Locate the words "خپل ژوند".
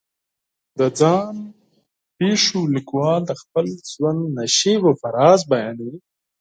3.41-4.21